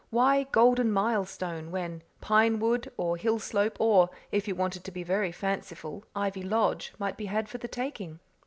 Why 0.09 0.47
Golden 0.51 0.91
Milestone, 0.91 1.69
when 1.69 2.01
Pinewood 2.21 2.91
or 2.97 3.17
Hillslope 3.17 3.77
or, 3.79 4.09
if 4.31 4.47
you 4.47 4.55
wanted 4.55 4.83
to 4.85 4.91
be 4.91 5.03
very 5.03 5.31
fanciful, 5.31 6.05
Ivy 6.15 6.41
Lodge, 6.41 6.91
might 6.97 7.17
be 7.17 7.25
had 7.27 7.47
for 7.47 7.59
the 7.59 7.67
taking? 7.67 8.19